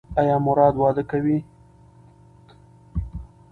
ایا 0.19 0.35
مراد 0.47 0.73
واده 0.81 1.03
کوي؟ 1.11 1.37